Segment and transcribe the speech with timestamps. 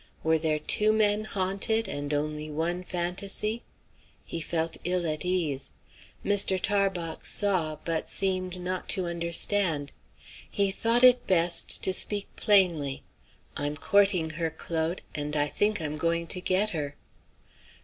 [0.23, 3.61] Were there two men haunted, and only one fantasy?
[4.25, 5.73] He felt ill at ease.
[6.25, 6.59] Mr.
[6.59, 9.91] Tarbox saw, but seemed not to understand.
[10.49, 13.03] He thought it best to speak plainly.
[13.55, 16.95] "I'm courting her, Claude; and I think I'm going to get her."